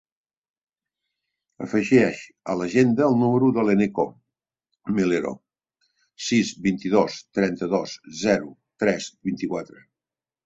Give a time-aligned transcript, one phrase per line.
[1.63, 2.21] Afegeix
[2.53, 4.05] a l'agenda el número de l'Eneko
[4.99, 5.33] Melero:
[6.29, 7.93] sis, vint-i-dos, trenta-dos,
[8.23, 8.49] zero,
[8.85, 9.85] tres, vint-i-quatre.